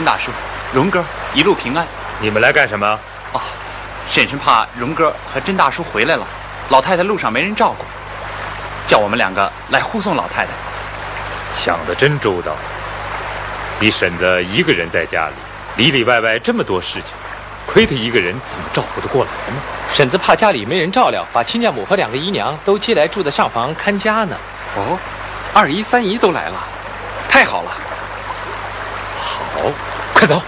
[0.00, 0.30] 甄大叔，
[0.72, 1.86] 荣哥一路平安。
[2.20, 2.98] 你们来干什么？
[3.34, 3.40] 哦，
[4.08, 6.26] 婶婶怕荣哥和甄大叔回来了，
[6.70, 7.84] 老太太路上没人照顾，
[8.86, 10.52] 叫我们两个来护送老太太。
[11.54, 12.52] 想得真周到。
[13.78, 15.28] 你婶子一个人在家
[15.76, 17.12] 里，里里外外这么多事情，
[17.66, 19.60] 亏她一个人怎么照顾得过来呢？
[19.92, 24.34] 婶子怕家里没人照料，把亲家母和两个姨娘都接来住在上房看家呢。
[24.76, 24.98] 哦，
[25.52, 26.54] 二姨三姨都来了，
[27.28, 27.70] 太好了。
[29.62, 29.70] 好，
[30.14, 30.40] 快走，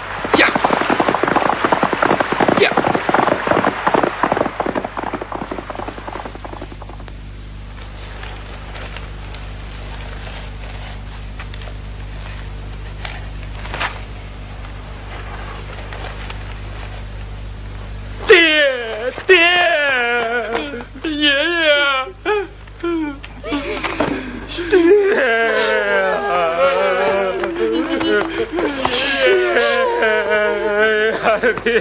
[31.72, 31.81] 爷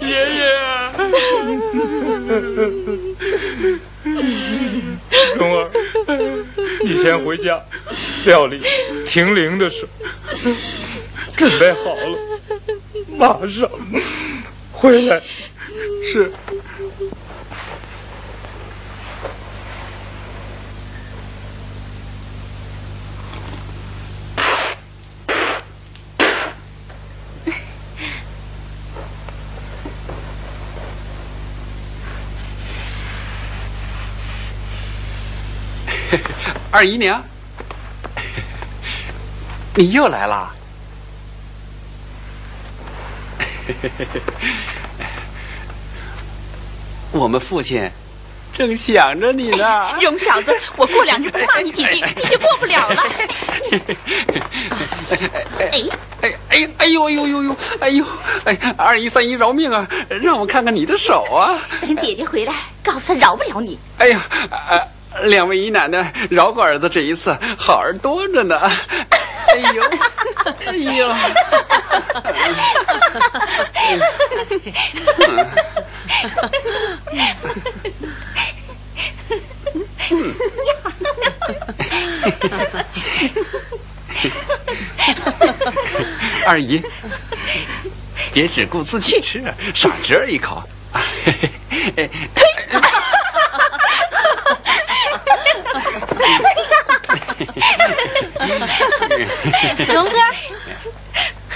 [0.00, 0.40] 爷爷，
[5.36, 5.68] 蓉儿，
[6.82, 7.60] 你先回家
[8.24, 8.62] 料理
[9.04, 9.86] 停灵的事，
[11.36, 12.18] 准备好了，
[13.18, 13.68] 马上
[14.72, 15.20] 回来。
[16.04, 16.32] 是。
[36.82, 37.22] 二姨娘，
[39.76, 40.52] 你又来了！
[47.12, 47.88] 我们父亲
[48.52, 49.92] 正想着你呢。
[50.02, 53.02] 荣小子，我过两日不骂你几句，你就过不了了。
[55.60, 55.70] 哎
[56.22, 58.04] 哎哎哎呦哎呦呦呦哎呦
[58.44, 58.74] 哎！
[58.76, 59.88] 二姨三姨饶命啊！
[60.08, 61.60] 让我看看你的手啊！
[61.80, 63.78] 等姐姐回来，告诉她饶不了你。
[63.98, 64.20] 哎呀，
[64.50, 64.82] 呃，
[65.24, 68.58] 两位姨奶奶饶过儿子这一次，好儿多着呢。
[68.58, 69.82] 哎呦，
[70.66, 71.14] 哎呦。
[86.46, 86.82] 二姨，
[88.32, 89.42] 别只顾自己吃，
[89.74, 90.62] 赏侄儿一口。
[91.94, 92.51] 推！
[99.92, 100.16] 荣哥，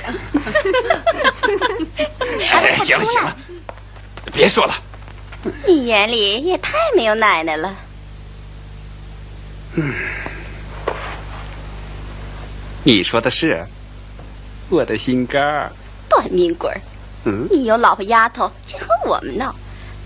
[2.52, 3.36] 哎，行了行了，
[4.32, 4.74] 别说了。
[5.66, 7.72] 你眼里也太没有奶奶了。
[9.74, 9.94] 嗯，
[12.82, 13.64] 你说的是，
[14.68, 15.70] 我的心肝儿。
[16.08, 16.80] 短命鬼儿！
[17.26, 19.54] 嗯，你有老婆丫头，竟和我们闹。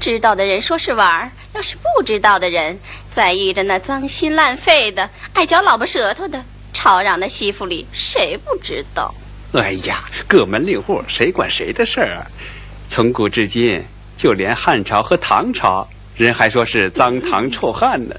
[0.00, 2.78] 知道的人说是玩儿，要是不知道的人
[3.14, 9.14] 再遇着那脏心烂肺的、爱嚼老婆舌头的、吵嚷的西府里，谁不知道？
[9.52, 12.26] 哎呀，各门令户谁管谁的事儿啊？
[12.88, 13.82] 从古至今，
[14.17, 15.87] 就连汉朝和唐朝，
[16.17, 18.14] 人还说是脏唐 臭汉呢，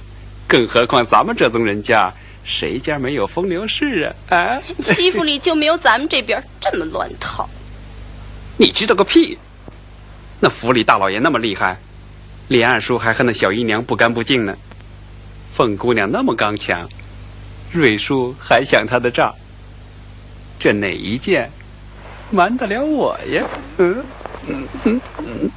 [0.48, 2.14] 更何况咱们这宗人家，
[2.44, 4.38] 谁家没有风流事啊？
[4.38, 7.50] 啊，西府里 就没有咱们这边这么乱套。
[8.58, 9.38] 你知道个屁！
[10.40, 11.78] 那府里大老爷那么厉害，
[12.50, 14.56] 连二叔还和那小姨娘不干不净呢。
[15.54, 16.88] 凤姑娘那么刚强，
[17.72, 19.34] 瑞叔还想他的账。
[20.60, 21.50] 这哪一件
[22.30, 23.44] 瞒得了我呀？
[23.78, 24.04] 嗯
[24.48, 25.52] 嗯嗯嗯。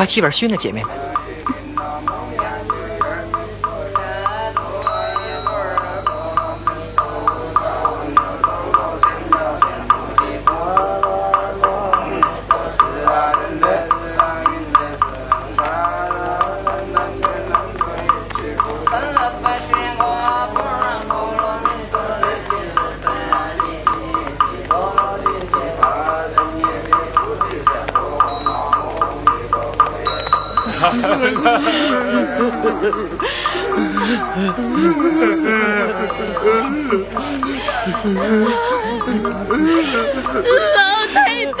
[0.00, 1.09] 把，气味熏了姐妹们。
[32.80, 32.86] 老
[41.12, 41.60] 太太，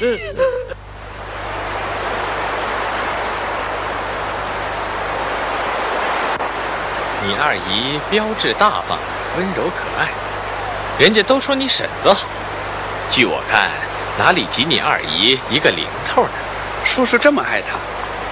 [7.24, 8.98] 你二姨标致大方，
[9.36, 10.08] 温柔可爱，
[10.98, 12.26] 人家都说你婶子好。
[13.10, 13.70] 据我看，
[14.18, 16.30] 哪里及你二姨一个零头呢？
[16.84, 17.76] 叔叔这么爱她，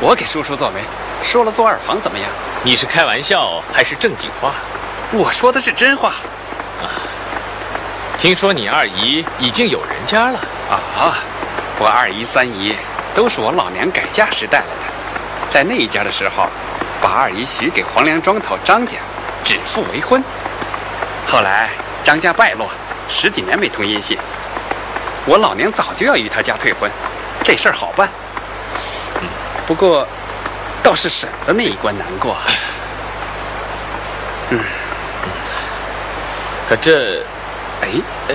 [0.00, 0.80] 我给叔叔做媒，
[1.22, 2.28] 说了做二房怎么样？
[2.64, 4.54] 你是开玩笑还是正经话？
[5.12, 6.08] 我说的是真话
[6.82, 6.90] 啊
[8.18, 10.38] 听说你二姨已经有人家了，
[10.98, 11.18] 啊！
[11.80, 12.76] 我二姨、三姨
[13.14, 16.46] 都是我老娘改嫁时带来的，在那一家的时候，
[17.00, 18.98] 把二姨许给黄梁庄头张家，
[19.42, 20.22] 指腹为婚。
[21.26, 21.70] 后来
[22.04, 22.68] 张家败落，
[23.08, 24.18] 十几年没通音信，
[25.24, 26.90] 我老娘早就要与他家退婚，
[27.42, 28.06] 这事儿好办。
[29.22, 29.28] 嗯，
[29.66, 30.06] 不过
[30.82, 32.36] 倒是婶子那一关难过。
[34.50, 34.60] 嗯
[36.68, 37.22] 可这
[37.80, 37.88] 哎
[38.28, 38.34] 哎，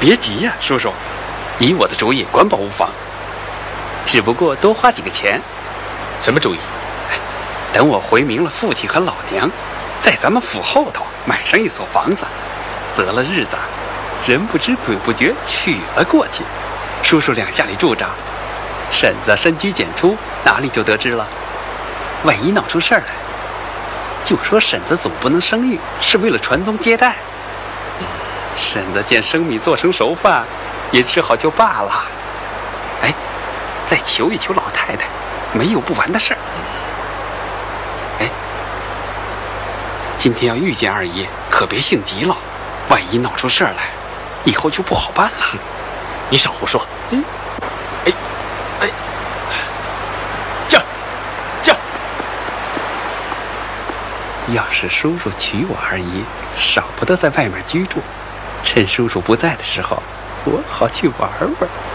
[0.00, 0.92] 别急呀、叔叔，
[1.58, 2.90] 以我的主意，管保无妨。
[4.04, 5.40] 只不过多花几个钱，
[6.22, 6.58] 什么主意？
[7.72, 9.50] 等我回明了父亲和老娘，
[10.00, 12.24] 在咱们府后头买上一所房子，
[12.92, 13.56] 择了日子，
[14.26, 16.42] 人不知鬼不觉娶了过去。
[17.02, 18.06] 叔叔两下里住着，
[18.90, 21.26] 婶子深居简出，哪里就得知了？
[22.24, 23.06] 万一闹出事儿来，
[24.24, 27.16] 就说婶子总不能生育是为了传宗接代。
[28.56, 30.44] 婶子见生米做成熟饭，
[30.90, 32.04] 也只好就罢了。
[33.02, 33.12] 哎，
[33.86, 35.06] 再求一求老太太，
[35.52, 36.38] 没有不完的事儿。
[38.20, 38.30] 哎，
[40.16, 42.36] 今天要遇见二姨，可别性急了，
[42.88, 43.84] 万一闹出事儿来，
[44.44, 45.58] 以后就不好办了。
[46.30, 46.80] 你少胡说。
[47.10, 47.22] 嗯，
[48.06, 48.12] 哎，
[48.80, 48.88] 哎，
[50.68, 50.80] 叫
[51.62, 51.76] 叫，
[54.54, 56.24] 要是叔叔娶我二姨，
[56.56, 57.98] 少不得在外面居住，
[58.62, 60.02] 趁叔叔不在的时候，
[60.44, 61.93] 我好去玩玩。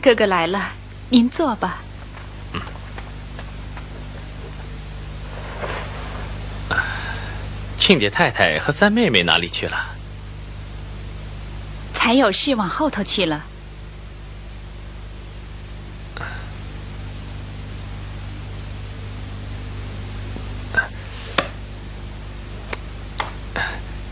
[0.00, 0.72] 哥哥来了，
[1.10, 1.82] 您坐吧。
[7.76, 9.96] 庆姐太太和三妹妹哪里去了？
[11.94, 13.44] 才有事往后头去了。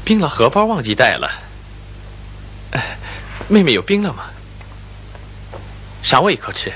[0.04, 1.30] 冰了荷包忘记带了。
[2.72, 2.96] 哎
[3.48, 4.24] 妹妹有冰了吗？
[6.06, 6.72] 赏我一口吃。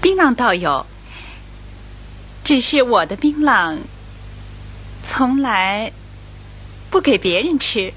[0.00, 0.86] 槟榔倒有，
[2.42, 3.76] 只是我的槟榔
[5.04, 5.92] 从来
[6.88, 7.92] 不给别人吃。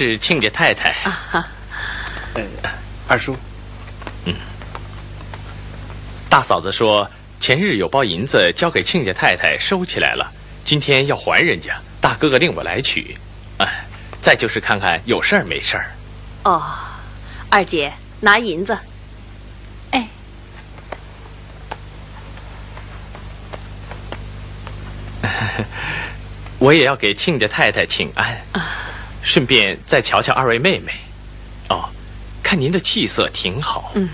[0.00, 0.94] 是亲家太太。
[2.32, 2.42] 呃，
[3.06, 3.36] 二叔，
[4.24, 4.34] 嗯
[6.26, 7.06] 大嫂子说，
[7.38, 10.32] 前日有包银子交给亲家太太收起来了，
[10.64, 11.78] 今天要还人家。
[12.00, 13.14] 大哥哥令我来取。
[13.58, 13.84] 哎，
[14.22, 15.90] 再就是看看有事儿没事儿。
[16.44, 16.62] 哦，
[17.50, 18.78] 二姐拿银子。
[19.90, 20.08] 哎，
[26.58, 28.34] 我也要给亲家太太请安，
[29.22, 30.92] 顺便再瞧瞧二位妹妹。
[31.68, 31.88] 哦，
[32.42, 33.92] 看您的气色挺好。
[33.94, 34.08] 嗯，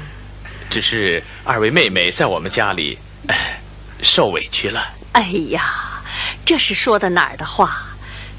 [0.68, 2.98] 只是二位妹妹在我们家里，
[3.28, 3.60] 哎，
[4.02, 4.86] 受委屈了。
[5.12, 6.02] 哎呀，
[6.44, 7.82] 这是说的哪儿的话？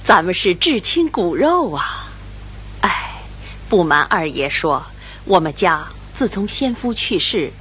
[0.03, 2.07] 咱们是至亲骨肉啊！
[2.79, 3.11] 哎，
[3.67, 4.85] 不瞒二爷说，
[5.25, 7.51] 我们家自从先夫去世，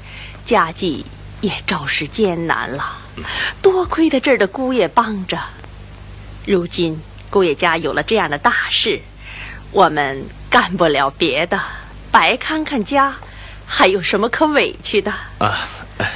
[0.44, 1.04] 家计
[1.40, 2.98] 也着实艰难了。
[3.60, 5.42] 多亏了这儿的姑爷帮着，
[6.46, 6.96] 如今
[7.30, 9.00] 姑爷家有了这样的大事，
[9.70, 11.60] 我们干不了别的，
[12.10, 13.14] 白看看家，
[13.66, 15.68] 还有什么可委屈的啊？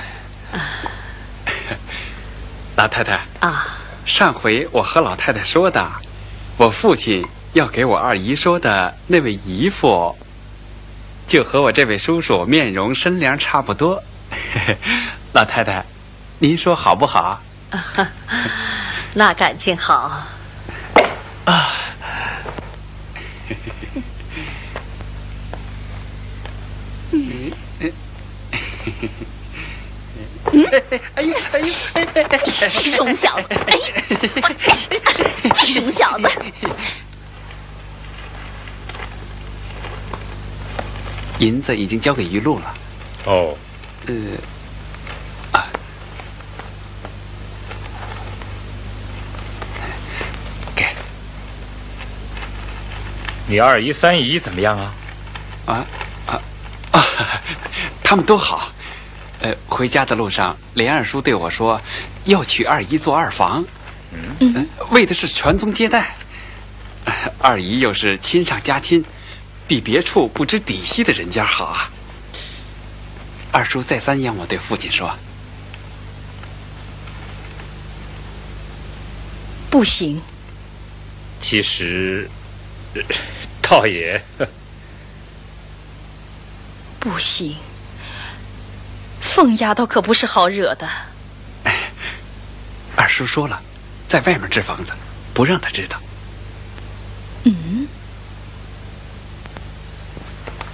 [2.76, 3.67] 老太太啊！
[4.07, 5.87] 上回我和老太太说的，
[6.57, 10.17] 我父亲要给我二姨说的那位姨父，
[11.26, 14.02] 就和我这位叔叔面容身量差不多。
[15.35, 15.85] 老太太，
[16.38, 17.43] 您说好不好？
[19.14, 20.26] 那感情好
[21.44, 21.76] 啊！
[27.12, 27.52] 嗯，
[31.14, 31.75] 哎呦哎呦！
[32.59, 33.47] 这熊小子！
[33.50, 33.78] 哎，
[35.54, 36.28] 这熊小子！
[41.38, 42.75] 银子已经交给于露了。
[43.25, 43.56] 哦，
[44.06, 44.14] 呃，
[45.52, 45.66] 啊，
[53.50, 54.95] 你二姨、三姨怎么样啊？
[55.66, 55.85] 啊
[56.25, 56.40] 啊
[56.92, 57.04] 啊！
[58.04, 58.71] 他们都好。
[59.40, 61.83] 呃，回家的路上，连二叔对我说，
[62.26, 63.64] 要娶二姨做二房，
[64.38, 66.14] 嗯，为的是传宗接代。
[67.40, 69.04] 二姨又是亲上加亲，
[69.66, 71.90] 比别处不知底细的人家好啊。
[73.50, 75.12] 二叔再三央我对父亲说，
[79.69, 80.23] 不行。
[81.40, 82.30] 其实，
[83.62, 84.23] 倒也
[86.99, 87.56] 不行。
[89.20, 90.88] 凤丫头可不是好惹的。
[92.97, 93.62] 二叔说了，
[94.09, 94.92] 在外面置房子，
[95.32, 95.97] 不让他知道。
[97.44, 97.87] 嗯，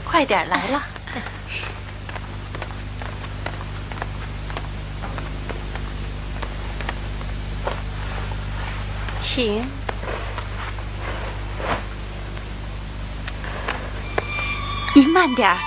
[0.04, 0.82] 快点来了，
[9.20, 9.62] 请。
[14.96, 15.58] 您慢点儿。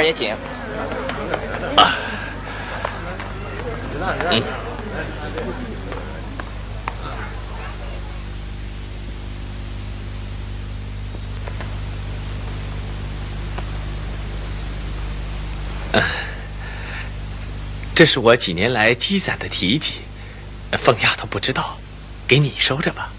[0.00, 0.34] 二爷请。
[4.30, 4.42] 嗯。
[17.94, 19.96] 这是我几年来积攒的提己，
[20.78, 21.76] 凤丫头不知道，
[22.26, 23.12] 给你收着吧。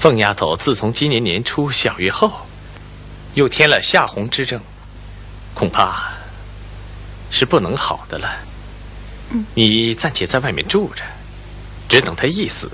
[0.00, 2.32] 凤丫头自从今年年初小月后，
[3.34, 4.58] 又添了夏红之症，
[5.52, 6.10] 恐怕
[7.30, 8.34] 是不能好的了。
[9.52, 11.02] 你暂且在外面住着，
[11.86, 12.70] 只等她一死，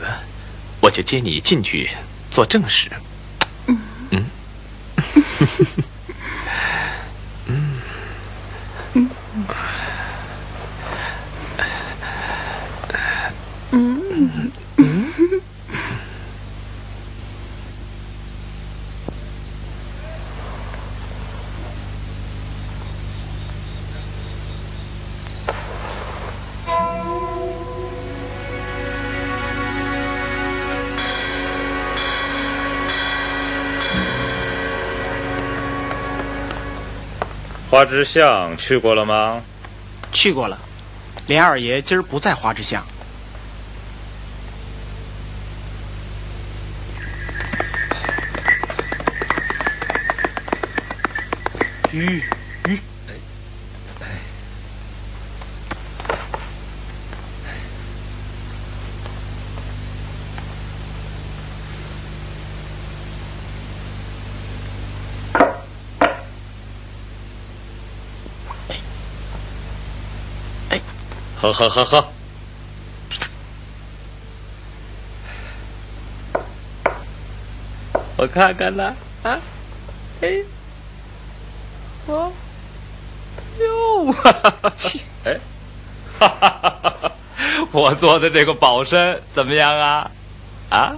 [0.80, 1.90] 我就接你进去
[2.30, 2.88] 做正事。
[3.66, 3.76] 嗯
[4.10, 4.24] 嗯。
[37.76, 39.42] 花之巷去过了吗？
[40.10, 40.58] 去过了，
[41.26, 42.82] 连二爷今儿不在花之巷。
[51.92, 52.24] 鱼
[71.52, 72.09] 喝喝喝喝！
[78.18, 79.38] 我看看呢，啊，
[80.22, 80.42] 哎，
[82.06, 82.32] 我，
[83.61, 84.14] 哟，
[85.24, 85.38] 哎，
[86.18, 87.12] 哈哈哈哈！
[87.72, 90.11] 我做的这个宝参怎么样啊？
[90.70, 90.96] 啊，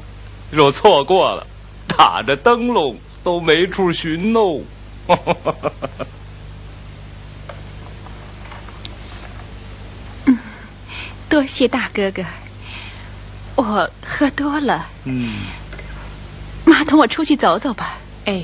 [0.50, 1.44] 若错过了，
[1.88, 4.61] 打着灯笼都没处寻喽！
[5.08, 6.06] 哈哈哈哈哈！
[11.38, 12.24] 多谢大哥哥，
[13.55, 14.88] 我喝多了。
[15.05, 15.37] 嗯，
[16.64, 17.96] 妈，同我出去走走吧。
[18.24, 18.42] 哎，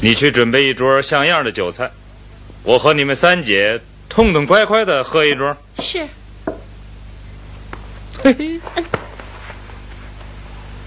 [0.00, 1.88] 你去准备一桌像样的酒菜，
[2.64, 5.56] 我和你们三姐痛痛快快的喝一桌。
[5.78, 6.08] 是。
[8.28, 8.60] 嘿嘿，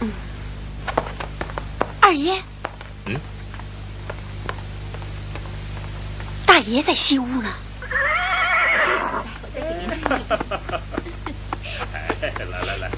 [0.01, 0.11] 嗯，
[1.99, 2.39] 二爷，
[3.05, 3.19] 嗯，
[6.45, 7.51] 大爷在西屋呢。
[7.89, 7.97] 来，
[9.41, 10.21] 我再给您斟一杯。
[12.45, 12.91] 来来来，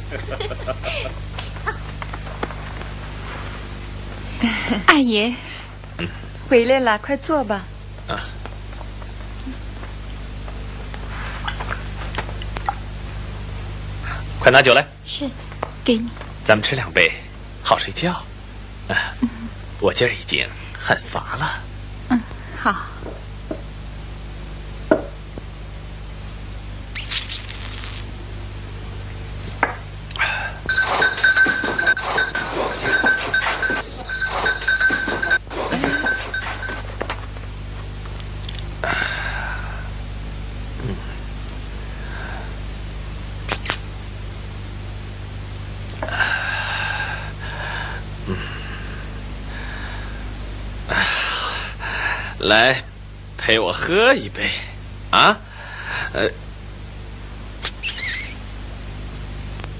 [4.87, 5.33] 二爷，
[6.49, 7.63] 回来了，快坐吧。
[8.09, 8.19] 啊。
[14.43, 14.85] 快拿酒来！
[15.05, 15.25] 是，
[15.85, 16.09] 给你。
[16.43, 17.09] 咱们吃两杯，
[17.63, 18.11] 好睡觉。
[18.89, 19.15] 啊，
[19.79, 20.45] 我今儿已经
[20.77, 21.61] 很乏了。
[22.09, 22.19] 嗯，
[22.61, 22.75] 好。
[52.53, 52.83] 来，
[53.35, 54.47] 陪我喝一杯，
[55.09, 55.35] 啊，
[56.13, 56.29] 呃，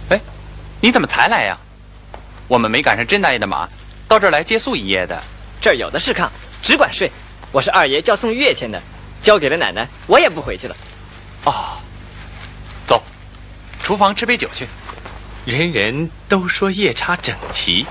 [0.10, 0.20] 哎，
[0.82, 1.56] 你怎么才来呀？
[2.48, 3.70] 我们没赶上甄大爷的马，
[4.08, 5.22] 到这儿来借宿一夜的。
[5.62, 6.28] 这儿有的是炕，
[6.64, 7.12] 只管睡。
[7.52, 8.82] 我是二爷叫送月钱的，
[9.22, 10.76] 交给了奶奶，我也不回去了。
[11.46, 11.78] 哦，
[12.88, 13.04] 走，
[13.84, 14.68] 厨房吃杯酒去。
[15.46, 17.86] 人人都说夜叉整齐，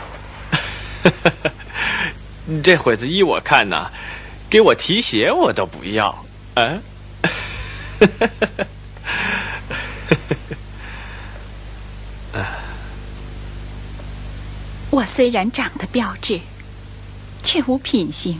[2.65, 3.89] 这会子依我看呐。
[4.53, 6.11] 给我提鞋，我都不要。
[6.57, 6.79] 啊！
[14.91, 16.39] 我虽然长得标致，
[17.43, 18.39] 却无品行。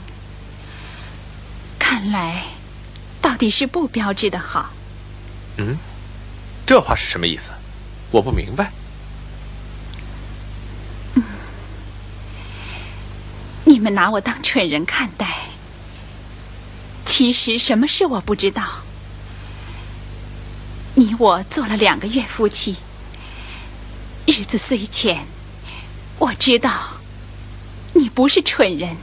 [1.79, 2.43] 看来，
[3.19, 4.69] 到底是不标致的好。
[5.57, 5.75] 嗯，
[6.63, 7.49] 这话是什么意思？
[8.11, 8.71] 我不明白。
[11.15, 11.23] 嗯，
[13.63, 15.35] 你们拿我当蠢人看待。
[17.15, 18.81] 其实什么事我不知道。
[20.95, 22.75] 你我做了两个月夫妻，
[24.25, 25.27] 日子虽浅，
[26.17, 26.71] 我知道
[27.93, 28.97] 你不是蠢人。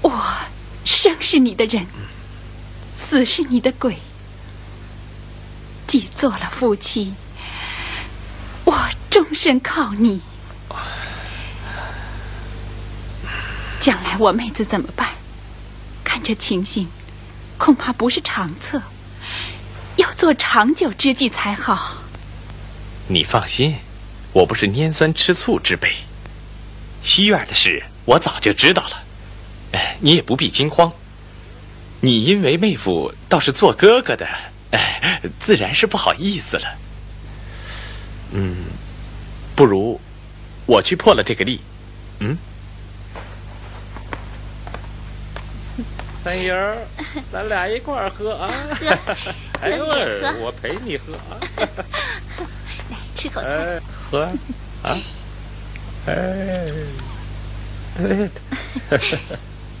[0.00, 0.10] 我
[0.84, 1.86] 生是你的人，
[2.96, 3.96] 死是你的鬼。
[5.86, 7.14] 既做了夫妻，
[8.64, 8.76] 我
[9.08, 10.20] 终身靠你。
[13.78, 15.11] 将来我妹子怎么办？
[16.22, 16.86] 这情形，
[17.58, 18.80] 恐怕不是长策，
[19.96, 21.98] 要做长久之计才好。
[23.08, 23.74] 你放心，
[24.32, 25.92] 我不是拈酸吃醋之辈。
[27.02, 29.02] 西院的事我早就知道了，
[30.00, 30.90] 你也不必惊慌。
[32.00, 34.26] 你因为妹夫倒是做哥哥的，
[35.40, 36.78] 自然是不好意思了。
[38.32, 38.56] 嗯，
[39.54, 40.00] 不如
[40.66, 41.60] 我去破了这个例。
[42.20, 42.36] 嗯，
[46.22, 46.76] 三姨儿，
[47.32, 48.48] 咱俩一块儿喝啊！
[49.60, 51.36] 哎一会儿我陪你喝啊！
[52.90, 53.80] 来吃口菜。
[54.10, 54.22] 喝
[54.82, 54.96] 啊！
[56.06, 56.66] 哎，
[57.96, 58.30] 对，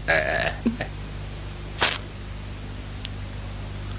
[0.06, 0.52] 哎。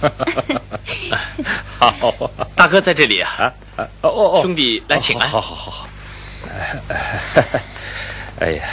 [1.79, 3.53] 好，大哥在这里啊！
[4.01, 5.29] 哦哦，兄弟来请安。
[5.29, 5.88] 好好好好。
[8.39, 8.63] 哎呀，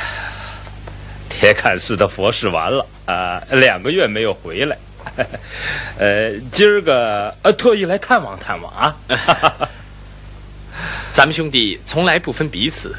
[1.29, 4.77] 铁槛寺的佛事完了啊，两个月没有回来。
[5.99, 8.97] 呃，今儿个呃特意来探望探望啊。
[11.13, 12.95] 咱们兄弟从来不分彼此，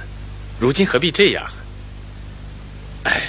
[0.59, 1.43] 如今何必这样？
[3.03, 3.21] 哎，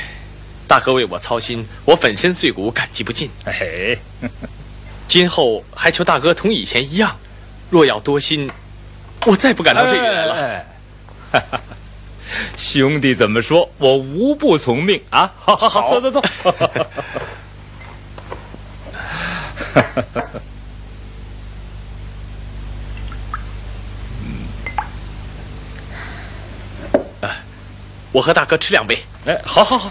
[0.66, 3.31] 大哥为我操心，我粉身碎骨，感激不尽。
[3.45, 3.97] 哎。
[5.07, 7.16] 今后还求大哥同以前一样，
[7.71, 8.51] 若要多心，
[9.27, 10.35] 我再不敢到这里来了。
[10.35, 10.66] 哎
[11.33, 11.61] 哎、
[12.57, 15.33] 兄弟怎么说，我无不从命啊！
[15.38, 16.21] 好 好好，走走走。
[27.21, 27.37] 啊，
[28.12, 28.99] 我和大哥吃两杯。
[29.27, 29.90] 哎，好好好。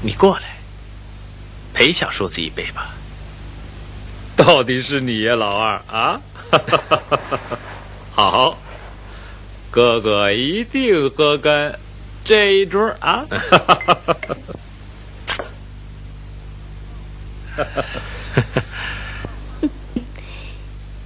[0.00, 0.56] 你过来，
[1.74, 2.94] 陪小叔子一杯吧。
[4.38, 6.20] 到底是你呀，老二啊！
[8.14, 8.56] 好，
[9.68, 11.76] 哥哥一定喝干
[12.24, 13.26] 这一桌啊！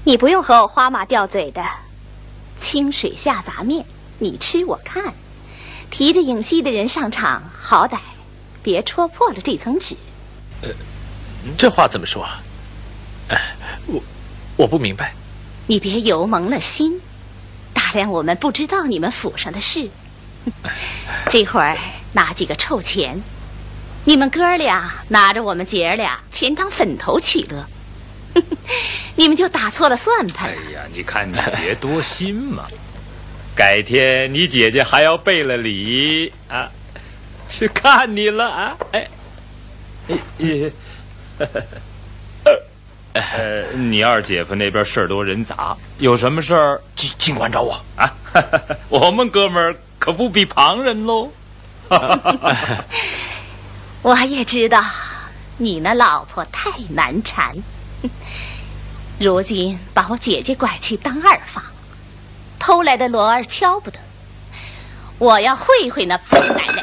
[0.04, 1.64] 你不用和我花马吊嘴的，
[2.58, 3.86] 清水下杂面，
[4.18, 5.14] 你吃我看，
[5.90, 7.98] 提着影戏的人上场，好歹。
[8.62, 9.96] 别戳破了这层纸。
[10.60, 10.68] 呃，
[11.56, 12.24] 这话怎么说？
[12.24, 12.51] 哎，
[13.86, 14.02] 我
[14.56, 15.14] 我不明白。
[15.66, 17.00] 你别油蒙了心，
[17.72, 19.88] 打量我们不知道你们府上的事。
[21.30, 21.78] 这会儿
[22.12, 23.22] 拿几个臭钱，
[24.04, 27.66] 你们哥俩拿着我们姐儿俩全当粉头取乐，
[29.16, 30.50] 你们就打错了算盘。
[30.50, 32.66] 哎呀，你看你别多心嘛。
[33.54, 36.70] 改天你姐姐还要备了礼啊。
[37.48, 38.76] 去看你了啊！
[38.92, 39.06] 哎，
[43.12, 48.14] 呃，你二姐夫那边事儿多人杂，有什么事儿尽尽管找我啊！
[48.88, 51.30] 我们哥们儿可不比旁人喽。
[54.00, 54.82] 我也知道
[55.58, 57.54] 你那老婆太难缠，
[59.20, 61.62] 如今把我姐姐拐去当二房，
[62.58, 63.98] 偷来的罗儿敲不得。
[65.18, 66.82] 我要会会那疯奶奶。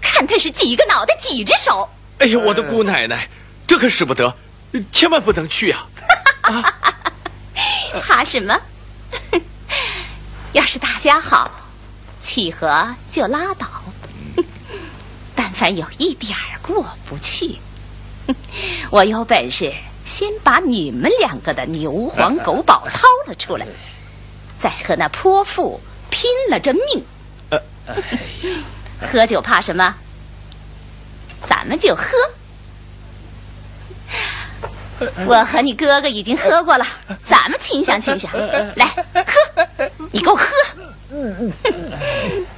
[0.00, 1.88] 看她是几个脑袋几只手！
[2.18, 3.28] 哎呀，我的姑奶奶，
[3.64, 4.34] 这可使不得，
[4.92, 5.86] 千万不能去呀！
[6.42, 6.62] 啊、
[8.02, 8.58] 怕什么？
[10.52, 11.50] 要是大家好，
[12.20, 13.66] 契合就拉倒。
[15.34, 17.58] 但凡有一点儿过不去，
[18.90, 19.72] 我有本事
[20.04, 23.66] 先把你们两个的牛黄狗宝掏了出来，
[24.58, 27.04] 再和那泼妇拼了这命。
[29.00, 29.94] 喝酒怕什么？
[31.44, 32.04] 咱们就喝。
[35.26, 36.86] 我和你哥哥已经喝过了，
[37.24, 38.30] 咱们亲香亲香。
[38.76, 40.46] 来，喝，你给我喝。
[41.10, 41.52] 嗯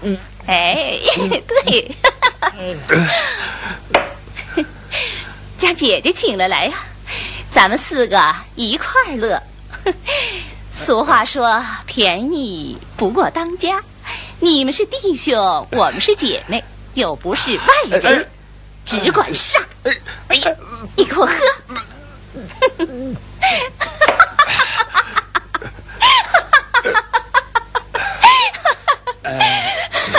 [0.03, 0.98] 嗯哎，
[1.46, 1.94] 对，
[5.57, 6.74] 将姐姐请了来呀，
[7.48, 9.40] 咱们四个一块儿乐。
[10.70, 13.81] 俗话说，便宜不过当家。
[14.40, 15.38] 你们是弟兄，
[15.70, 18.26] 我们是姐妹，又不是外人，
[18.85, 19.62] 只管上。
[20.29, 20.50] 哎呀，
[20.96, 21.35] 你给我喝！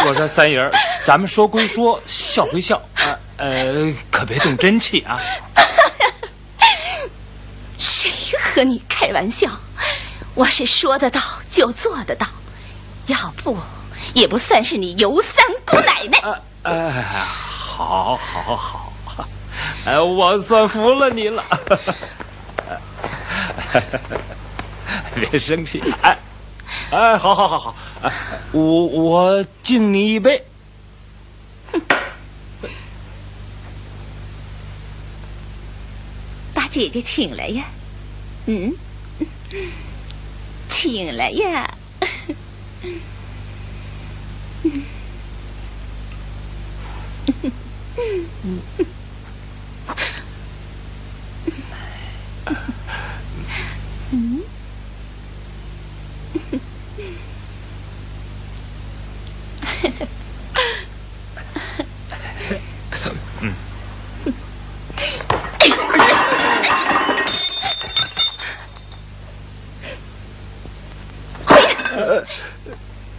[0.04, 0.72] 我说三爷儿，
[1.06, 5.22] 咱们说归说，笑归笑，呃呃，可别动真气啊！
[7.78, 9.48] 谁和你开玩笑？
[10.34, 12.26] 我是说得到就做得到，
[13.08, 13.58] 要不
[14.14, 16.18] 也不算是你尤三姑奶奶。
[16.20, 16.92] 哎、呃呃，
[17.24, 18.56] 好，好，
[19.06, 19.28] 好，
[19.86, 21.44] 哎，我算服了你了。
[25.16, 26.18] 别生气，哎，
[26.92, 27.76] 哎，好好好好，
[28.52, 30.44] 我我敬你一杯。
[36.54, 37.64] 把姐姐请来呀，
[38.48, 38.74] 嗯，
[40.68, 41.74] 请来呀。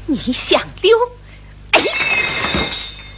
[0.06, 0.96] 你想溜？
[1.72, 1.80] 哎，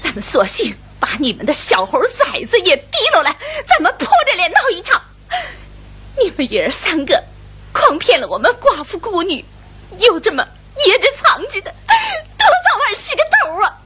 [0.02, 5.02] 咱们索性把你们的小猴崽子也提溜来，咱们破着脸闹一场。
[6.18, 7.22] 你们爷儿三个
[7.74, 9.44] 诓骗了我们寡妇孤女，
[9.98, 10.46] 又这么
[10.86, 11.74] 掖着藏着的，
[12.94, 13.80] 是个头啊！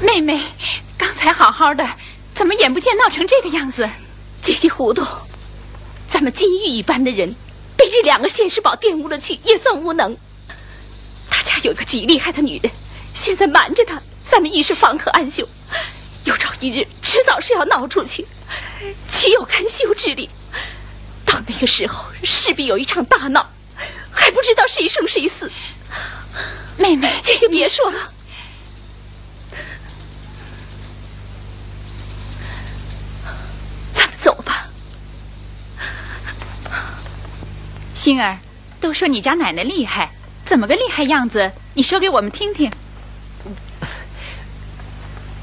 [0.00, 0.42] 妹妹，
[0.98, 1.88] 刚才好好的，
[2.34, 3.86] 怎么眼不见闹成这个样子？
[4.40, 5.04] 姐姐糊涂，
[6.08, 7.30] 咱们金玉一般的人，
[7.76, 10.16] 被这两个现世宝玷污了去，也算无能。
[11.28, 12.72] 他家有个极厉害的女人，
[13.12, 15.46] 现在瞒着他，咱们一时方可安休。
[16.24, 18.26] 有朝一日，迟早是要闹出去，
[19.10, 20.30] 岂有甘休之理？
[21.26, 23.46] 到那个时候，势必有一场大闹，
[24.10, 25.52] 还不知道谁生谁死。
[26.78, 27.98] 妹妹，姐姐别说了。
[33.92, 34.64] 咱们走吧。
[38.02, 38.36] 星儿，
[38.80, 40.10] 都说你家奶奶厉害，
[40.44, 41.52] 怎么个厉害样子？
[41.74, 42.68] 你说给我们听听。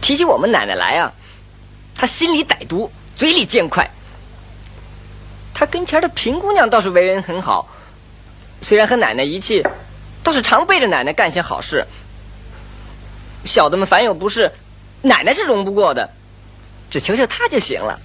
[0.02, 1.14] 提起我们奶奶来啊，
[1.96, 3.90] 她心里歹毒，嘴里见快。
[5.54, 7.66] 她跟前的平姑娘倒是为人很好，
[8.62, 9.66] 虽然和奶奶一气，
[10.22, 11.88] 倒是常背着奶奶干些好事。
[13.46, 14.52] 小的们凡有不是，
[15.02, 16.10] 奶奶是容不过的，
[16.92, 17.98] 只求求她就行了。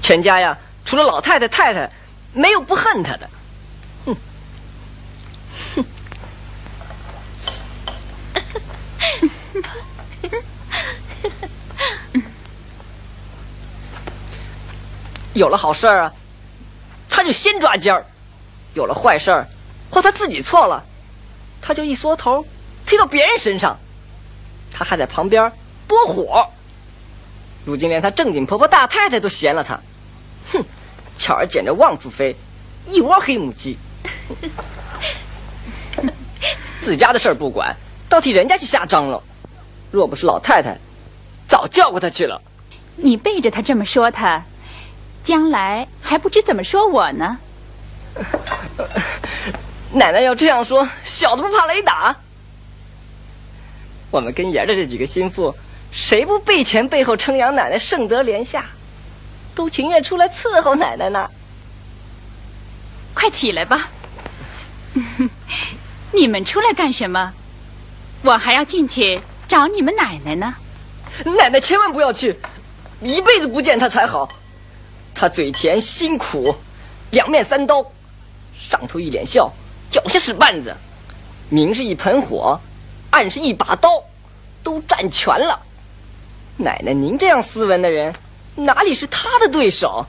[0.00, 1.90] 全家呀，除了老太太、太太，
[2.38, 3.28] 没有不恨他的。
[4.06, 4.16] 哼，
[5.74, 5.84] 哼。
[15.34, 16.12] 有了好事儿啊，
[17.08, 18.04] 他就先抓尖儿；
[18.74, 19.48] 有了坏事儿，
[19.90, 20.84] 或他自己错了，
[21.60, 22.46] 他就一缩头
[22.86, 23.76] 推到别人身上。
[24.72, 25.50] 他还在旁边
[25.88, 26.48] 拨火。
[27.64, 29.80] 如今连他正经婆婆大太太都嫌了他，
[30.52, 30.64] 哼，
[31.18, 32.34] 巧儿捡着旺处飞，
[32.86, 33.76] 一窝黑母鸡。
[36.80, 37.76] 自家的事儿不管，
[38.08, 39.22] 倒替人家去瞎张罗。
[39.90, 40.78] 若不是老太太，
[41.46, 42.40] 早叫过他去了。
[42.96, 44.42] 你背着他这么说他，
[45.22, 47.38] 将来还不知怎么说我呢。
[49.92, 52.16] 奶奶要这样说，小的不怕雷打。
[54.10, 55.54] 我们跟爷儿的这几个心腹，
[55.90, 58.64] 谁不背前背后称扬奶奶圣德连下，
[59.58, 61.28] 都情愿出来伺候奶奶呢。
[63.12, 63.88] 快起来吧！
[66.14, 67.32] 你们出来干什么？
[68.22, 70.54] 我还要进去找你们奶奶呢。
[71.36, 72.38] 奶奶千万不要去，
[73.02, 74.28] 一辈子不见她才好。
[75.12, 76.54] 她嘴甜心苦，
[77.10, 77.84] 两面三刀，
[78.56, 79.52] 上头一脸笑，
[79.90, 80.72] 脚下使绊子，
[81.48, 82.60] 明是一盆火，
[83.10, 84.04] 暗是一把刀，
[84.62, 85.60] 都占全了。
[86.56, 88.14] 奶奶，您这样斯文的人，
[88.58, 90.04] 哪里是他的对手？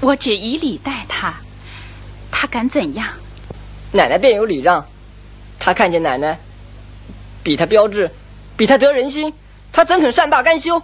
[0.00, 1.34] 我只以礼待他，
[2.32, 3.06] 他敢怎样？
[3.92, 4.84] 奶奶便有礼让。
[5.58, 6.38] 他看见奶奶
[7.42, 8.10] 比他标致，
[8.56, 9.32] 比他得人心，
[9.70, 10.82] 他怎肯善罢甘休？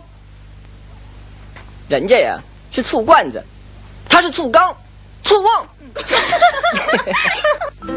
[1.88, 2.38] 人家呀
[2.70, 3.42] 是醋罐子，
[4.08, 4.76] 他是醋缸，
[5.24, 5.66] 醋瓮。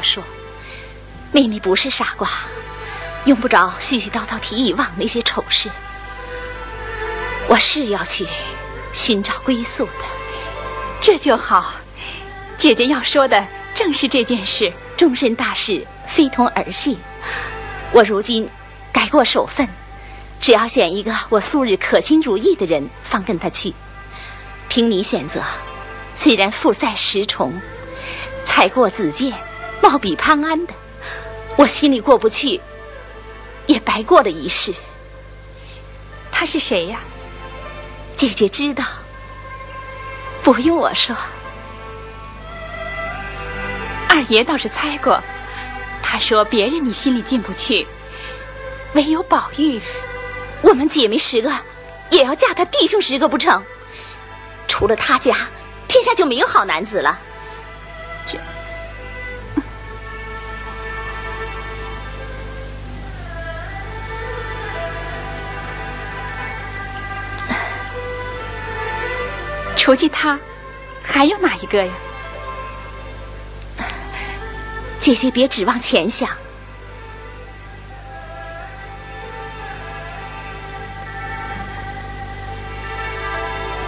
[0.00, 0.24] 我说。
[1.30, 2.26] 妹妹不是傻瓜，
[3.26, 5.68] 用不着絮絮叨叨提以往那些丑事。
[7.46, 8.26] 我是要去
[8.94, 10.04] 寻找归宿的，
[11.02, 11.74] 这就好。
[12.56, 14.72] 姐姐要说的正是这件事。
[14.96, 16.98] 终身大事非同儿戏。
[17.90, 18.46] 我如今
[18.92, 19.66] 改过守分，
[20.38, 23.72] 只要选一个我素日可心如意的人，方跟他去。
[24.68, 25.42] 凭你选择，
[26.12, 27.58] 虽然富赛十重，
[28.44, 29.32] 才过子建，
[29.80, 30.74] 貌比潘安的，
[31.56, 32.60] 我心里过不去，
[33.66, 34.74] 也白过了一世。
[36.30, 37.00] 他是谁呀？
[38.16, 38.84] 姐姐知道，
[40.42, 41.16] 不用我说。
[44.08, 45.22] 二爷倒是猜过，
[46.02, 47.86] 他说别人你心里进不去，
[48.94, 49.80] 唯有宝玉，
[50.60, 51.50] 我们姐妹十个
[52.10, 53.62] 也要嫁他弟兄十个不成？
[54.68, 55.34] 除了他家，
[55.88, 57.18] 天下就没有好男子了。
[58.26, 58.38] 这，
[69.80, 70.38] 除去他，
[71.02, 71.90] 还有哪一个呀？
[75.00, 76.28] 姐姐别指望前想，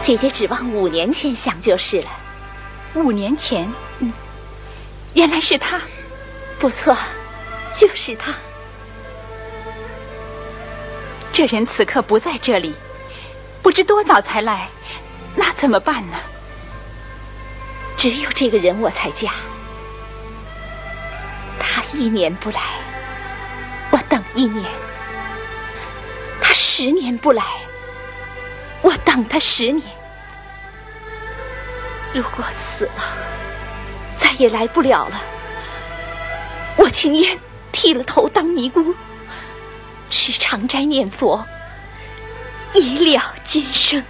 [0.03, 2.09] 姐姐指望五年前想就是了。
[2.95, 4.11] 五年前，嗯，
[5.13, 5.79] 原来是他，
[6.59, 6.97] 不错，
[7.77, 8.35] 就是他。
[11.31, 12.75] 这人此刻不在这里，
[13.61, 14.71] 不知多早才来，
[15.35, 16.17] 那怎么办呢？
[17.97, 19.33] 只有这个人我才嫁。
[21.61, 22.61] 他一年不来，
[23.91, 24.65] 我等一年；
[26.41, 27.45] 他十年不来，
[28.81, 29.87] 我等他十年。
[32.13, 33.17] 如果死了，
[34.17, 35.23] 再也来不了了，
[36.77, 37.39] 我情愿
[37.71, 38.95] 剃了头当尼姑，
[40.11, 41.47] 吃长斋念佛，
[42.75, 44.03] 以了今生。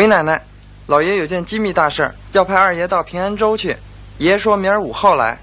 [0.00, 0.42] 回奶奶，
[0.86, 3.76] 老爷有件机密大事，要派二爷到平安州去。
[4.16, 5.38] 爷说明儿五号来。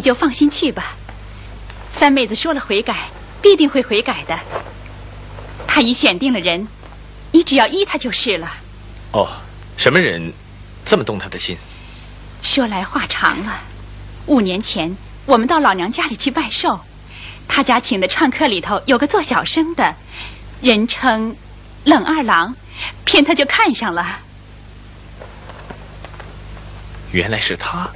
[0.00, 0.96] 你就放心去吧，
[1.92, 3.10] 三妹子说了悔改，
[3.42, 4.34] 必定会悔改的。
[5.66, 6.66] 她已选定了人，
[7.32, 8.50] 你只要依她就是了。
[9.12, 9.28] 哦，
[9.76, 10.32] 什么人
[10.86, 11.54] 这么动她的心？
[12.40, 13.60] 说来话长了。
[14.24, 14.96] 五年前，
[15.26, 16.80] 我们到老娘家里去拜寿，
[17.46, 19.94] 他家请的串客里头有个做小生的，
[20.62, 21.36] 人称
[21.84, 22.56] 冷二郎，
[23.04, 24.20] 偏他就看上了。
[27.12, 27.86] 原来是他。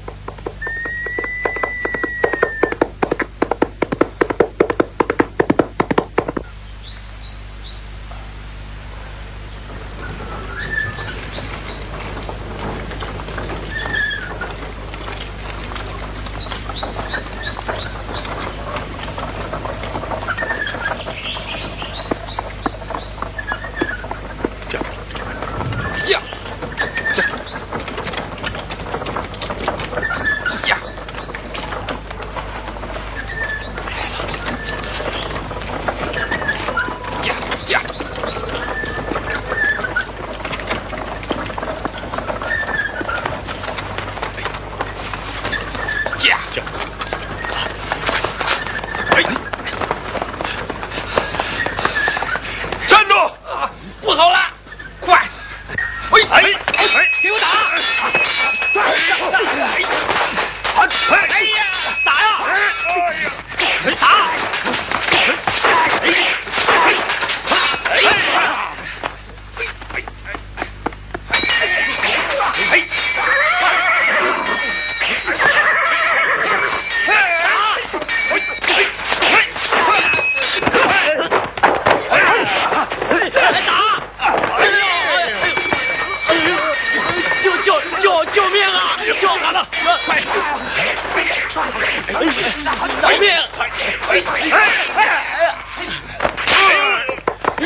[92.64, 92.72] 饶
[93.18, 93.30] 命！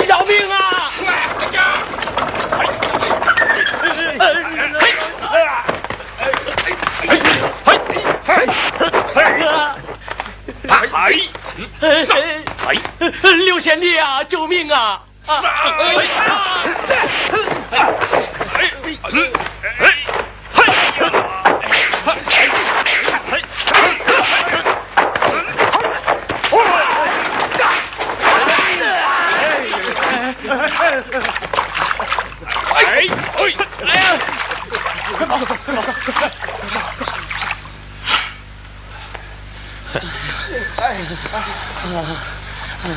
[0.06, 0.90] 饶命啊！
[13.46, 15.00] 六贤弟啊，救命啊！
[15.24, 15.42] 上！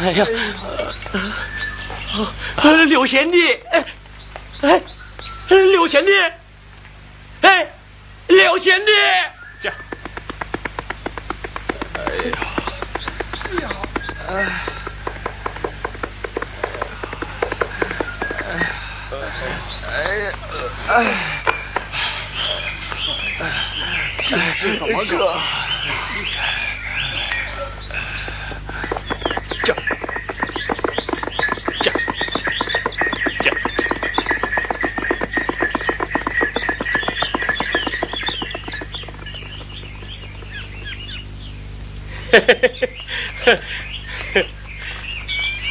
[0.04, 0.26] 哎呀！
[2.88, 3.86] 柳贤弟，哎，
[4.62, 4.82] 哎，
[5.50, 6.12] 柳贤弟，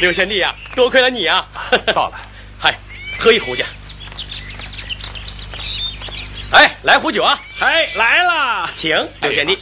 [0.00, 1.46] 柳贤弟呀，多亏了你啊！
[1.94, 2.18] 到了，
[2.58, 2.74] 嗨，
[3.18, 3.64] 喝一壶去。
[6.52, 7.38] 哎，来壶酒啊！
[7.60, 9.58] 哎，来了，请柳贤弟。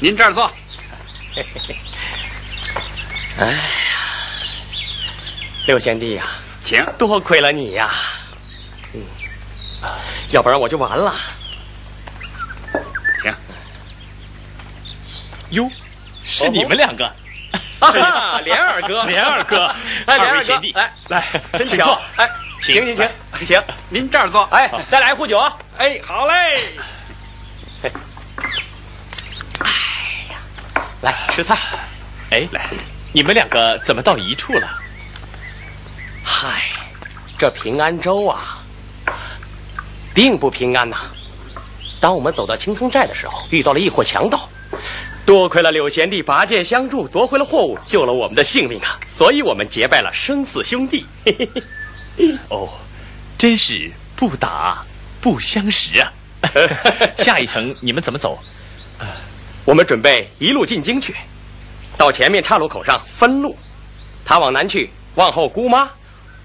[0.00, 0.50] 您这儿坐。
[3.38, 3.58] 哎呀，
[5.66, 6.24] 柳贤弟呀，
[6.62, 7.90] 请，多亏了你呀。
[8.94, 9.02] 嗯，
[10.30, 11.14] 要不然我就完了。
[13.22, 13.34] 请。
[15.50, 15.70] 哟，
[16.24, 17.06] 是你们两个。
[17.06, 17.14] 哈，
[17.92, 19.74] 莲二哥， 连二哥，
[20.06, 22.28] 哎，连二哥，来来，真巧，哎，
[22.60, 23.08] 请请请，
[23.46, 26.74] 请，您这儿坐，哎，再来一壶酒啊，哎，好嘞，
[27.82, 27.90] 哎。
[30.30, 30.36] 呀，
[31.02, 31.58] 来吃菜，
[32.30, 32.66] 哎，来，
[33.12, 34.68] 你们两个怎么到一处了？
[36.22, 36.62] 嗨，
[37.38, 38.58] 这平安州啊，
[40.14, 40.96] 并不平安呐。
[42.00, 44.48] 当我们走到青松寨的时候，遇到了一伙强盗。
[45.26, 49.00] 多亏了柳贤弟拔剑相助，夺回了货物，救了我们的性命啊！
[49.10, 51.06] 所以我们结拜了生死兄弟。
[52.50, 52.68] 哦，
[53.38, 54.84] 真是不打
[55.22, 56.12] 不相识啊！
[57.16, 58.38] 下一程你们怎么走？
[59.64, 61.14] 我们准备一路进京去，
[61.96, 63.56] 到前面岔路口上分路。
[64.26, 65.88] 他往南去望后姑妈，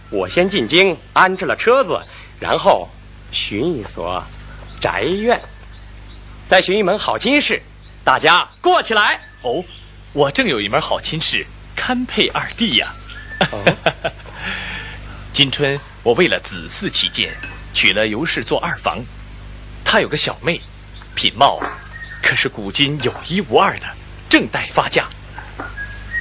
[0.09, 1.99] 我先进京安置了车子，
[2.39, 2.88] 然后
[3.30, 4.23] 寻一所
[4.80, 5.38] 宅院，
[6.47, 7.61] 再寻一门好亲事。
[8.10, 9.64] 大家过起来哦！
[10.14, 11.45] 我正有一门好亲事，
[11.76, 12.91] 堪配二弟呀。
[15.32, 17.38] 今春我为了子嗣起见，
[17.72, 18.97] 娶了尤氏做二房。
[19.86, 20.60] 她有个小妹，
[21.14, 21.62] 品貌
[22.20, 23.86] 可是古今有一无二的，
[24.28, 25.07] 正待发嫁。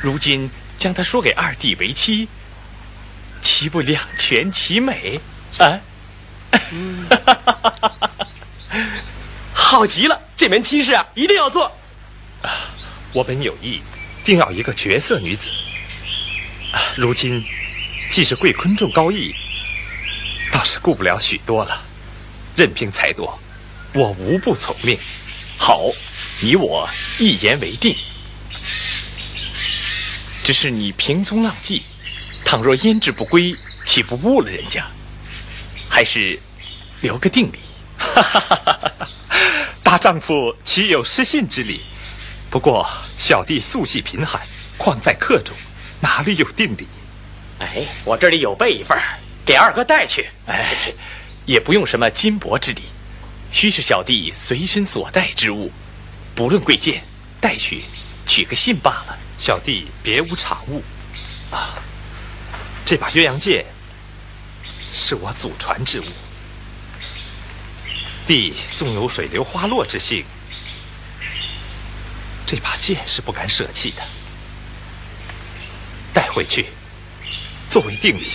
[0.02, 2.28] 如今将她说给二弟为妻，
[3.40, 5.18] 岂不两全其美？
[5.56, 5.80] 啊！
[9.54, 11.72] 好极了，这门亲事啊，一定要做。
[13.12, 13.80] 我本有意，
[14.22, 15.50] 定要一个绝色女子。
[16.96, 17.42] 如今
[18.10, 19.34] 既是贵坤重高义，
[20.52, 21.82] 倒是顾不了许多了。
[22.54, 23.38] 任凭才多，
[23.94, 24.98] 我无不从命。
[25.56, 25.90] 好，
[26.40, 26.88] 你我
[27.18, 27.96] 一言为定。
[30.44, 31.82] 只是你平踪浪迹，
[32.44, 33.54] 倘若胭脂不归，
[33.86, 34.86] 岂不误了人家？
[35.88, 36.38] 还是
[37.00, 37.58] 留个定理。
[39.82, 41.80] 大丈夫岂有失信之理？
[42.50, 42.88] 不过
[43.18, 44.40] 小弟素系贫寒，
[44.78, 45.54] 况在客中，
[46.00, 46.88] 哪里有定礼？
[47.58, 48.96] 哎，我这里有备一份，
[49.44, 50.30] 给二哥带去。
[50.46, 50.94] 哎，
[51.44, 52.82] 也不用什么金帛之礼，
[53.50, 55.70] 须是小弟随身所带之物，
[56.34, 57.02] 不论贵贱，
[57.38, 57.84] 带去
[58.26, 59.18] 取个信罢了。
[59.36, 60.82] 小弟别无长物。
[61.50, 61.82] 啊，
[62.84, 63.66] 这把鸳鸯剑
[64.90, 66.04] 是我祖传之物，
[68.26, 70.24] 弟纵有水流花落之性。
[72.50, 74.02] 这把剑是不敢舍弃的，
[76.14, 76.68] 带回去
[77.68, 78.32] 作为定礼。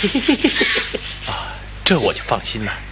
[1.26, 2.89] 啊，这我就放心了。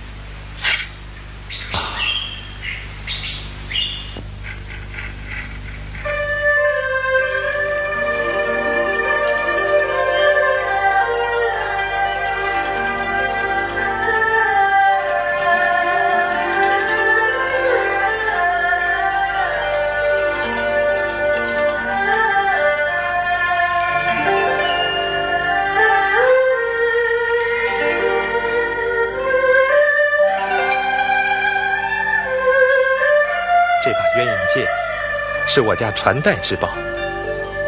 [35.51, 36.69] 是我家传代之宝，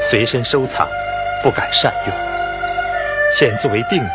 [0.01, 0.87] 随身收藏，
[1.43, 2.15] 不敢善用。
[3.33, 4.11] 现作为定礼，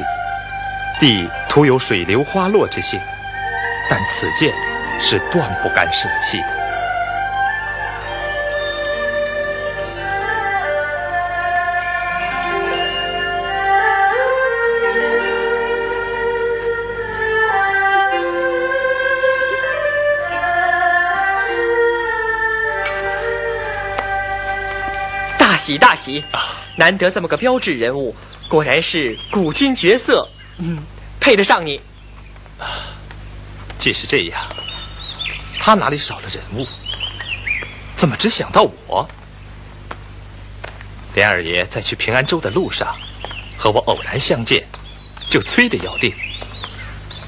[1.00, 3.00] 弟徒有水流花落之性，
[3.90, 4.54] 但此剑
[5.02, 6.55] 是断不敢舍弃的。
[25.66, 26.24] 喜大喜！
[26.76, 28.16] 难得这么个标志人物，
[28.48, 30.78] 果然是古今绝色，嗯，
[31.20, 31.82] 配得上你。
[33.80, 34.40] 既是这样，
[35.60, 36.68] 他哪里少了人物？
[37.96, 39.10] 怎么只想到我？
[41.16, 42.96] 连二爷在去平安州的路上，
[43.58, 44.64] 和我偶然相见，
[45.28, 46.14] 就催着要定。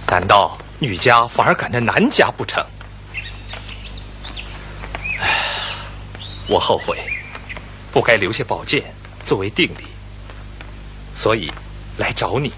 [0.06, 2.64] 难道女家反而赶着男家不成？
[5.20, 5.28] 唉，
[6.48, 7.00] 我后悔，
[7.98, 8.84] 不该留下宝剑
[9.26, 9.84] 作为定礼，
[11.16, 11.52] 所以
[11.98, 12.52] 来找你，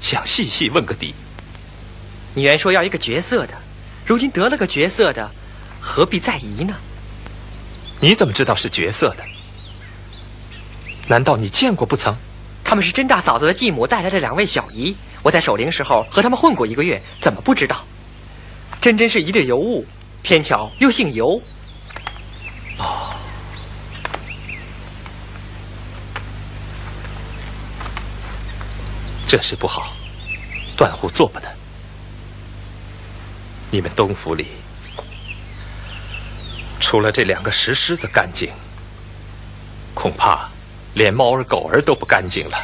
[0.00, 1.14] 想细细问个底。
[2.34, 3.54] 你原说要一个绝色的，
[4.04, 5.30] 如今得了个绝色的，
[5.80, 6.74] 何必再疑呢？
[8.00, 9.22] 你怎么知道是绝色的？
[11.06, 12.16] 难道你见过不曾？
[12.64, 17.86] 他们是甄大嫂子的继母带来的两位小姨，我在守灵时候和他们混过一个月，怎么不知道？
[18.80, 19.86] 真真是一对尤物，
[20.22, 21.40] 偏巧又姓尤。
[29.30, 29.92] 这事不好，
[30.76, 31.46] 断乎做不得。
[33.70, 34.48] 你们东府里，
[36.80, 38.50] 除了这两个石狮子干净，
[39.94, 40.48] 恐怕
[40.94, 42.58] 连猫儿狗儿都不干净了。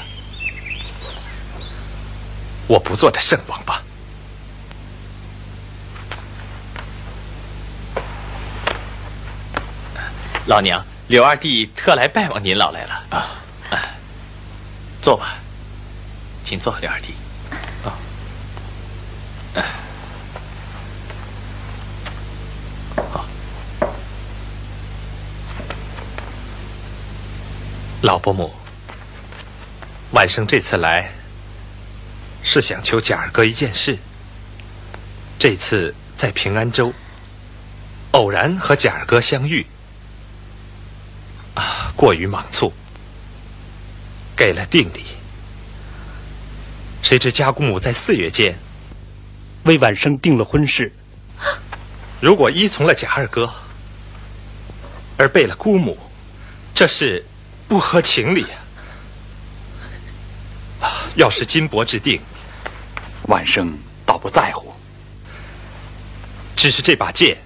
[2.66, 3.80] 我不做这圣王吧？
[10.46, 13.38] 老娘，柳二弟特来拜望您老来了啊！
[15.00, 15.36] 坐吧，
[16.46, 17.12] 请坐，刘二弟。
[28.02, 28.54] 老伯母，
[30.12, 31.10] 晚生这次来
[32.44, 33.98] 是想求贾二哥一件事。
[35.40, 36.92] 这次在平安州
[38.12, 39.66] 偶然和贾二哥相遇，
[41.54, 42.72] 啊，过于莽促，
[44.36, 45.15] 给了定礼。
[47.08, 48.52] 谁知家姑母在四月间
[49.62, 50.92] 为晚生定了婚事。
[52.20, 53.48] 如果依从了贾二哥，
[55.16, 55.96] 而背了姑母，
[56.74, 57.24] 这是
[57.68, 58.44] 不合情理
[60.80, 61.06] 啊！
[61.14, 62.20] 要是金帛之定，
[63.28, 63.72] 晚生
[64.04, 64.74] 倒不在乎。
[66.56, 67.38] 只是这把剑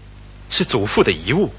[0.49, 1.53] 是祖父的遗物，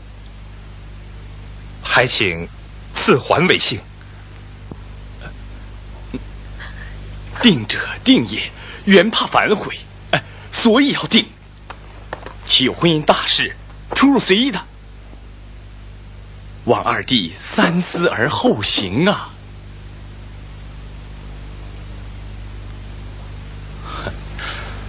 [1.84, 2.50] 还请
[2.96, 3.80] 赐还为幸。
[7.42, 8.52] 定者定也，
[8.86, 9.78] 原怕反悔，
[10.12, 11.26] 哎，所以要定。
[12.46, 13.56] 岂有婚姻大事
[13.96, 14.62] 出入随意的？
[16.66, 19.30] 望二弟三思而后行啊！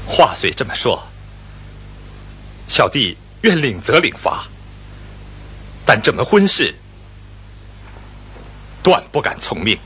[0.07, 1.03] 话虽这么说，
[2.69, 4.45] 小弟愿领责领罚，
[5.87, 6.75] 但这门婚事
[8.83, 9.79] 断不敢从命。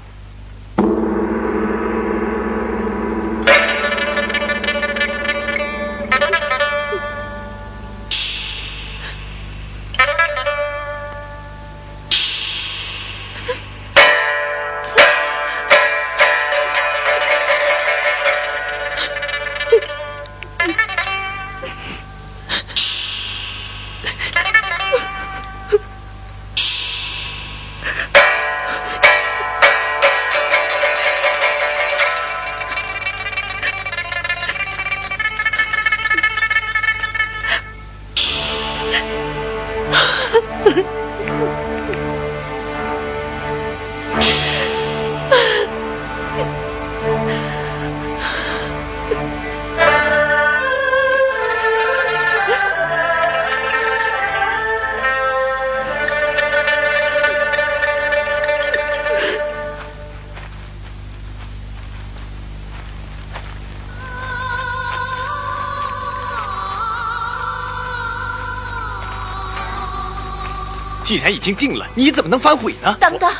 [71.06, 72.92] 既然已经定了，你怎么能反悔呢？
[72.98, 73.30] 等等。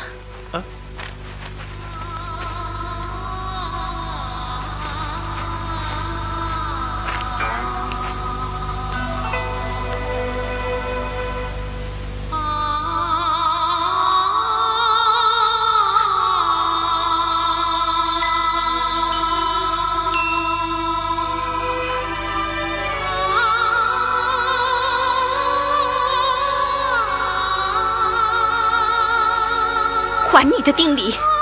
[30.67, 31.36] 的定理。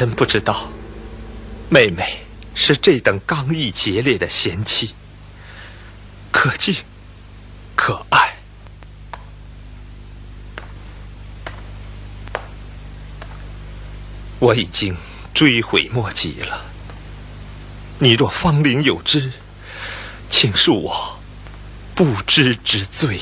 [0.00, 0.70] 真不知道，
[1.68, 2.22] 妹妹
[2.54, 4.94] 是这等刚毅节烈的贤妻，
[6.32, 6.74] 可敬
[7.76, 8.34] 可爱。
[14.38, 14.96] 我已经
[15.34, 16.64] 追悔莫及了。
[17.98, 19.30] 你若芳龄有知，
[20.30, 21.20] 请恕我
[21.94, 23.20] 不知之罪。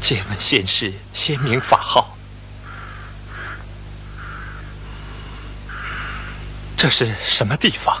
[0.00, 2.16] 借问仙师，仙名法号？
[6.76, 8.00] 这是什么地方？